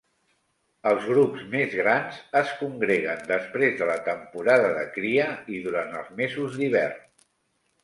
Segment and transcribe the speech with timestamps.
[0.91, 6.13] Els grups més grans es congreguen després de la temporada de cria i durant els
[6.25, 7.01] mesos d'hivern.